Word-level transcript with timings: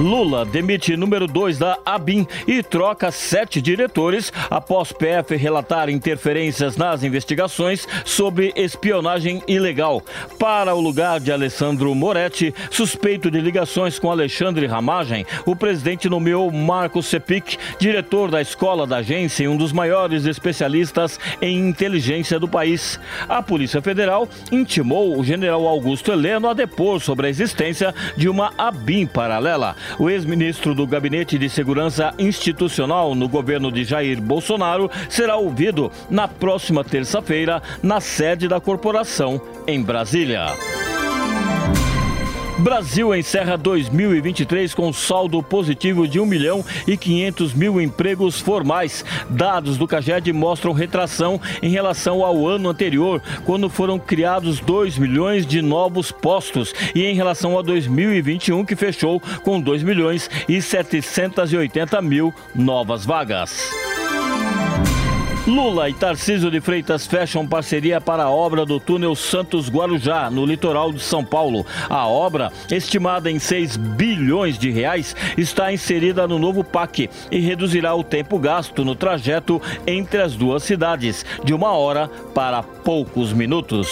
Lula 0.00 0.46
demite 0.46 0.96
número 0.96 1.26
2 1.26 1.58
da 1.58 1.78
ABIN 1.84 2.26
e 2.46 2.62
troca 2.62 3.10
sete 3.10 3.60
diretores 3.60 4.32
após 4.50 4.90
PF 4.90 5.36
relatar 5.36 5.90
interferências 5.90 6.78
nas 6.78 7.02
investigações 7.02 7.86
sobre 8.04 8.52
espionagem 8.56 9.42
ilegal. 9.46 10.02
Para 10.38 10.74
o 10.74 10.80
lugar 10.80 11.20
de 11.20 11.30
Alessandro 11.30 11.94
Moretti, 11.94 12.54
suspeito 12.70 13.30
de 13.30 13.38
ligações 13.40 13.98
com 13.98 14.10
Alexandre 14.10 14.66
Ramagem, 14.66 15.26
o 15.44 15.54
presidente 15.54 16.08
nomeou 16.08 16.50
Marco 16.50 17.02
Sepic, 17.02 17.58
diretor 17.78 18.30
da 18.30 18.40
escola 18.40 18.86
da 18.86 18.98
agência 18.98 19.44
e 19.44 19.48
um 19.48 19.56
dos 19.56 19.72
maiores 19.72 20.24
especialistas 20.24 21.20
em 21.40 21.68
inteligência 21.68 22.40
do 22.40 22.48
país. 22.48 22.98
A 23.28 23.42
Polícia 23.42 23.82
Federal 23.82 24.26
intimou 24.50 25.18
o 25.18 25.22
general 25.22 25.68
Augusto 25.68 26.10
Heleno 26.10 26.48
a 26.48 26.54
depor 26.54 26.98
sobre 27.00 27.26
a 27.26 27.30
existência 27.30 27.94
de 28.16 28.28
uma 28.28 28.52
ABIN 28.56 29.06
paralela. 29.06 29.76
O 29.98 30.10
ex-ministro 30.10 30.74
do 30.74 30.86
Gabinete 30.86 31.38
de 31.38 31.48
Segurança 31.48 32.14
Institucional 32.18 33.14
no 33.14 33.28
governo 33.28 33.70
de 33.70 33.84
Jair 33.84 34.20
Bolsonaro 34.20 34.90
será 35.08 35.36
ouvido 35.36 35.90
na 36.10 36.26
próxima 36.28 36.84
terça-feira 36.84 37.62
na 37.82 38.00
sede 38.00 38.48
da 38.48 38.60
corporação 38.60 39.40
em 39.66 39.82
Brasília. 39.82 40.46
Brasil 42.58 43.14
encerra 43.14 43.56
2023 43.56 44.74
com 44.74 44.92
saldo 44.92 45.42
positivo 45.42 46.06
de 46.06 46.20
1 46.20 46.26
milhão 46.26 46.64
e 46.86 46.96
500 46.96 47.54
mil 47.54 47.80
empregos 47.80 48.40
formais. 48.40 49.04
Dados 49.28 49.78
do 49.78 49.88
CAGED 49.88 50.32
mostram 50.32 50.72
retração 50.72 51.40
em 51.62 51.70
relação 51.70 52.24
ao 52.24 52.46
ano 52.46 52.68
anterior, 52.68 53.22
quando 53.44 53.68
foram 53.68 53.98
criados 53.98 54.60
2 54.60 54.98
milhões 54.98 55.46
de 55.46 55.62
novos 55.62 56.12
postos, 56.12 56.74
e 56.94 57.04
em 57.04 57.14
relação 57.14 57.58
a 57.58 57.62
2021, 57.62 58.64
que 58.64 58.76
fechou 58.76 59.20
com 59.42 59.60
2 59.60 59.82
milhões 59.82 60.30
e 60.48 60.60
780 60.60 62.00
mil 62.02 62.32
novas 62.54 63.04
vagas. 63.04 63.91
Lula 65.46 65.90
e 65.90 65.92
Tarcísio 65.92 66.52
de 66.52 66.60
Freitas 66.60 67.04
fecham 67.04 67.44
parceria 67.44 68.00
para 68.00 68.22
a 68.22 68.30
obra 68.30 68.64
do 68.64 68.78
túnel 68.78 69.16
Santos 69.16 69.68
Guarujá, 69.68 70.30
no 70.30 70.46
litoral 70.46 70.92
de 70.92 71.00
São 71.00 71.24
Paulo. 71.24 71.66
A 71.90 72.06
obra, 72.06 72.52
estimada 72.70 73.28
em 73.28 73.40
6 73.40 73.76
bilhões 73.76 74.56
de 74.56 74.70
reais, 74.70 75.16
está 75.36 75.72
inserida 75.72 76.28
no 76.28 76.38
novo 76.38 76.62
PAC 76.62 77.10
e 77.28 77.40
reduzirá 77.40 77.92
o 77.92 78.04
tempo 78.04 78.38
gasto 78.38 78.84
no 78.84 78.94
trajeto 78.94 79.60
entre 79.84 80.22
as 80.22 80.36
duas 80.36 80.62
cidades, 80.62 81.26
de 81.42 81.52
uma 81.52 81.72
hora 81.72 82.08
para 82.32 82.62
poucos 82.62 83.32
minutos. 83.32 83.88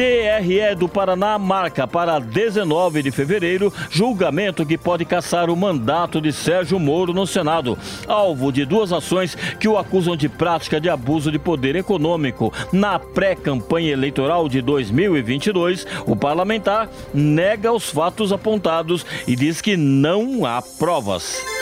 TRE 0.00 0.74
do 0.74 0.88
Paraná 0.88 1.38
marca 1.38 1.86
para 1.86 2.18
19 2.18 3.02
de 3.02 3.10
fevereiro 3.10 3.70
julgamento 3.90 4.64
que 4.64 4.78
pode 4.78 5.04
caçar 5.04 5.50
o 5.50 5.56
mandato 5.56 6.22
de 6.22 6.32
Sérgio 6.32 6.78
Moro 6.78 7.12
no 7.12 7.26
Senado, 7.26 7.76
alvo 8.08 8.50
de 8.50 8.64
duas 8.64 8.94
ações 8.94 9.34
que 9.34 9.68
o 9.68 9.76
acusam 9.76 10.16
de 10.16 10.26
prática 10.26 10.80
de 10.80 10.88
abuso 10.88 11.30
de 11.30 11.38
poder 11.38 11.76
econômico. 11.76 12.50
Na 12.72 12.98
pré-campanha 12.98 13.92
eleitoral 13.92 14.48
de 14.48 14.62
2022, 14.62 15.86
o 16.06 16.16
parlamentar 16.16 16.88
nega 17.12 17.70
os 17.70 17.90
fatos 17.90 18.32
apontados 18.32 19.04
e 19.26 19.36
diz 19.36 19.60
que 19.60 19.76
não 19.76 20.46
há 20.46 20.62
provas. 20.62 21.59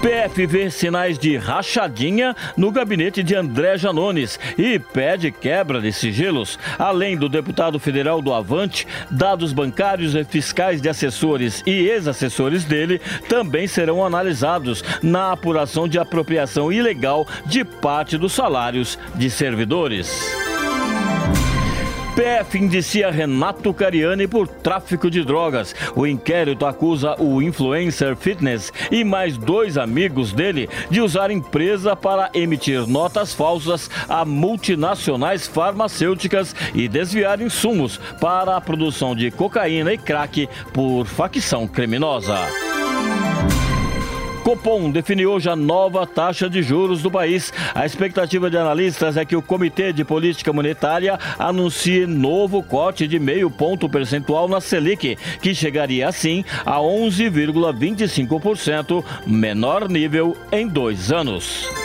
PF 0.00 0.46
vê 0.46 0.70
sinais 0.70 1.18
de 1.18 1.36
rachadinha 1.36 2.34
no 2.56 2.72
gabinete 2.72 3.22
de 3.22 3.34
André 3.34 3.76
Janones 3.76 4.40
e 4.56 4.78
pede 4.78 5.30
quebra 5.30 5.78
de 5.78 5.92
sigilos. 5.92 6.58
Além 6.78 7.18
do 7.18 7.28
deputado 7.28 7.78
federal 7.78 8.22
do 8.22 8.32
Avante, 8.32 8.86
dados 9.10 9.52
bancários 9.52 10.14
e 10.14 10.24
fiscais 10.24 10.80
de 10.80 10.88
assessores 10.88 11.62
e 11.66 11.86
ex-assessores 11.86 12.64
dele 12.64 12.98
também 13.28 13.66
serão 13.66 14.04
analisados 14.04 14.82
na 15.02 15.32
apuração 15.32 15.86
de 15.86 15.98
apropriação 15.98 16.72
ilegal 16.72 17.26
de 17.44 17.62
parte 17.62 18.16
dos 18.16 18.32
salários 18.32 18.98
de 19.14 19.28
servidores. 19.28 20.49
PF 22.20 22.58
indicia 22.58 23.10
Renato 23.10 23.72
Cariani 23.72 24.28
por 24.28 24.46
tráfico 24.46 25.10
de 25.10 25.24
drogas. 25.24 25.74
O 25.96 26.06
inquérito 26.06 26.66
acusa 26.66 27.16
o 27.18 27.40
influencer 27.40 28.14
fitness 28.14 28.70
e 28.90 29.02
mais 29.02 29.38
dois 29.38 29.78
amigos 29.78 30.30
dele 30.30 30.68
de 30.90 31.00
usar 31.00 31.30
empresa 31.30 31.96
para 31.96 32.28
emitir 32.34 32.86
notas 32.86 33.32
falsas 33.32 33.88
a 34.06 34.22
multinacionais 34.26 35.46
farmacêuticas 35.46 36.54
e 36.74 36.88
desviar 36.88 37.40
insumos 37.40 37.98
para 38.20 38.54
a 38.54 38.60
produção 38.60 39.16
de 39.16 39.30
cocaína 39.30 39.94
e 39.94 39.96
crack 39.96 40.46
por 40.74 41.06
facção 41.06 41.66
criminosa. 41.66 42.36
Copom 44.50 44.90
definiu 44.90 45.30
hoje 45.30 45.48
a 45.48 45.54
nova 45.54 46.04
taxa 46.04 46.50
de 46.50 46.60
juros 46.60 47.02
do 47.02 47.10
país. 47.10 47.52
A 47.72 47.86
expectativa 47.86 48.50
de 48.50 48.56
analistas 48.56 49.16
é 49.16 49.24
que 49.24 49.36
o 49.36 49.42
Comitê 49.42 49.92
de 49.92 50.04
Política 50.04 50.52
Monetária 50.52 51.16
anuncie 51.38 52.04
novo 52.04 52.60
corte 52.60 53.06
de 53.06 53.20
meio 53.20 53.48
ponto 53.48 53.88
percentual 53.88 54.48
na 54.48 54.60
Selic, 54.60 55.16
que 55.40 55.54
chegaria 55.54 56.08
assim 56.08 56.44
a 56.66 56.78
11,25%, 56.78 59.04
menor 59.24 59.88
nível 59.88 60.36
em 60.50 60.66
dois 60.66 61.12
anos. 61.12 61.79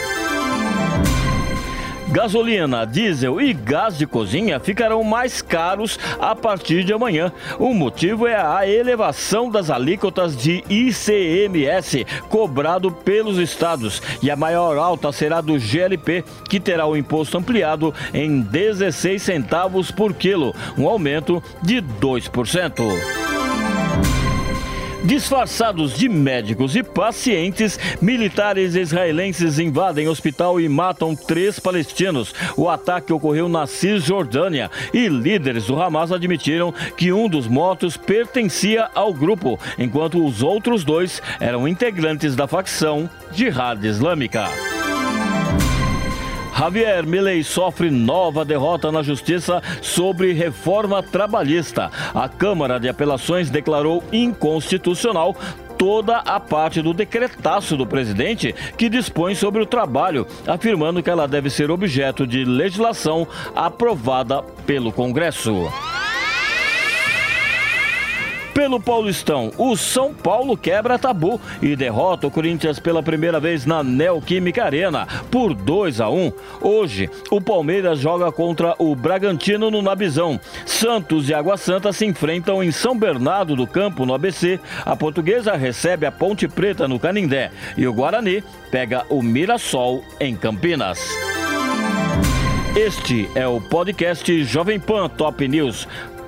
Gasolina, 2.09 2.85
diesel 2.85 3.41
e 3.41 3.51
gás 3.51 3.97
de 3.97 4.05
cozinha 4.05 4.59
ficarão 4.59 5.03
mais 5.03 5.41
caros 5.41 5.99
a 6.19 6.35
partir 6.35 6.83
de 6.83 6.93
amanhã. 6.93 7.31
O 7.59 7.73
motivo 7.73 8.27
é 8.27 8.35
a 8.35 8.67
elevação 8.67 9.49
das 9.49 9.69
alíquotas 9.69 10.37
de 10.37 10.63
ICMS 10.69 12.05
cobrado 12.29 12.91
pelos 12.91 13.37
estados 13.37 14.01
e 14.21 14.29
a 14.29 14.35
maior 14.35 14.77
alta 14.77 15.11
será 15.11 15.41
do 15.41 15.57
GLP, 15.57 16.23
que 16.49 16.59
terá 16.59 16.85
o 16.85 16.95
imposto 16.95 17.37
ampliado 17.37 17.93
em 18.13 18.39
16 18.39 19.21
centavos 19.21 19.91
por 19.91 20.13
quilo, 20.13 20.53
um 20.77 20.87
aumento 20.87 21.41
de 21.61 21.81
2%. 21.81 23.24
Disfarçados 25.05 25.95
de 25.95 26.09
médicos 26.09 26.75
e 26.75 26.81
pacientes, 26.81 27.79
militares 28.01 28.73
israelenses 28.73 29.59
invadem 29.59 30.07
hospital 30.07 30.59
e 30.59 30.67
matam 30.67 31.15
três 31.15 31.59
palestinos. 31.59 32.33
O 32.57 32.67
ataque 32.67 33.13
ocorreu 33.13 33.47
na 33.47 33.67
Cisjordânia 33.67 34.71
e 34.91 35.07
líderes 35.07 35.67
do 35.67 35.79
Hamas 35.79 36.11
admitiram 36.11 36.73
que 36.97 37.13
um 37.13 37.29
dos 37.29 37.47
mortos 37.47 37.95
pertencia 37.95 38.89
ao 38.95 39.13
grupo, 39.13 39.59
enquanto 39.77 40.25
os 40.25 40.41
outros 40.41 40.83
dois 40.83 41.21
eram 41.39 41.67
integrantes 41.67 42.35
da 42.35 42.47
facção 42.47 43.07
Jihad 43.31 43.85
Islâmica. 43.85 44.74
Javier 46.65 47.05
Milei 47.05 47.43
sofre 47.43 47.91
nova 47.91 48.43
derrota 48.43 48.91
na 48.91 49.03
justiça 49.03 49.61
sobre 49.83 50.33
reforma 50.33 51.03
trabalhista. 51.03 51.91
A 52.11 52.27
Câmara 52.27 52.79
de 52.79 52.89
Apelações 52.89 53.51
declarou 53.51 54.03
inconstitucional 54.11 55.35
toda 55.77 56.17
a 56.17 56.39
parte 56.39 56.81
do 56.81 56.91
decretaço 56.91 57.77
do 57.77 57.85
presidente 57.85 58.55
que 58.75 58.89
dispõe 58.89 59.35
sobre 59.35 59.61
o 59.61 59.65
trabalho, 59.67 60.25
afirmando 60.47 61.03
que 61.03 61.09
ela 61.09 61.27
deve 61.27 61.51
ser 61.51 61.69
objeto 61.69 62.25
de 62.25 62.43
legislação 62.43 63.27
aprovada 63.55 64.41
pelo 64.65 64.91
Congresso. 64.91 65.71
Pelo 68.55 68.79
Paulistão, 68.79 69.51
o 69.57 69.75
São 69.75 70.13
Paulo 70.13 70.55
quebra 70.55 70.97
tabu 70.97 71.41
e 71.61 71.75
derrota 71.75 72.25
o 72.25 72.31
Corinthians 72.31 72.79
pela 72.79 73.03
primeira 73.03 73.37
vez 73.37 73.65
na 73.65 73.83
Neoquímica 73.83 74.63
Arena 74.63 75.05
por 75.29 75.53
2 75.53 75.99
a 75.99 76.09
1. 76.09 76.31
Hoje, 76.61 77.09
o 77.29 77.41
Palmeiras 77.41 77.99
joga 77.99 78.31
contra 78.31 78.73
o 78.79 78.95
Bragantino 78.95 79.69
no 79.69 79.81
Nabizão. 79.81 80.39
Santos 80.65 81.27
e 81.27 81.33
Água 81.33 81.57
Santa 81.57 81.91
se 81.91 82.05
enfrentam 82.05 82.63
em 82.63 82.71
São 82.71 82.97
Bernardo 82.97 83.57
do 83.57 83.67
Campo, 83.67 84.05
no 84.05 84.13
ABC. 84.13 84.57
A 84.85 84.95
Portuguesa 84.95 85.57
recebe 85.57 86.05
a 86.05 86.11
Ponte 86.11 86.47
Preta 86.47 86.87
no 86.87 86.97
Canindé 86.97 87.51
e 87.75 87.85
o 87.85 87.93
Guarani 87.93 88.41
pega 88.71 89.05
o 89.09 89.21
Mirassol 89.21 90.01
em 90.17 90.33
Campinas. 90.33 90.97
Este 92.73 93.29
é 93.35 93.45
o 93.45 93.59
podcast 93.59 94.43
Jovem 94.45 94.79
Pan 94.79 95.09
Top 95.09 95.45
News. 95.45 95.85